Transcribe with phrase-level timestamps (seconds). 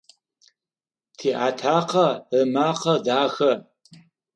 [1.17, 2.07] Тиатакъэ
[2.39, 3.51] ымакъэ дахэ.